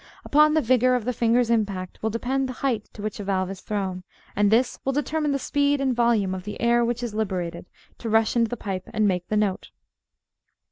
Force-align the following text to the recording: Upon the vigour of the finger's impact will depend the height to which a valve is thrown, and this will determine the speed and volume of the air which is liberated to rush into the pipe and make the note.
Upon 0.25 0.55
the 0.55 0.61
vigour 0.63 0.95
of 0.95 1.05
the 1.05 1.13
finger's 1.13 1.51
impact 1.51 2.01
will 2.01 2.09
depend 2.09 2.49
the 2.49 2.53
height 2.65 2.85
to 2.93 3.03
which 3.03 3.19
a 3.19 3.23
valve 3.23 3.51
is 3.51 3.61
thrown, 3.61 4.01
and 4.35 4.49
this 4.49 4.79
will 4.83 4.93
determine 4.93 5.31
the 5.31 5.37
speed 5.37 5.79
and 5.79 5.93
volume 5.95 6.33
of 6.33 6.43
the 6.43 6.59
air 6.59 6.83
which 6.83 7.03
is 7.03 7.13
liberated 7.13 7.67
to 7.99 8.09
rush 8.09 8.35
into 8.35 8.49
the 8.49 8.57
pipe 8.57 8.89
and 8.95 9.07
make 9.07 9.27
the 9.27 9.37
note. 9.37 9.69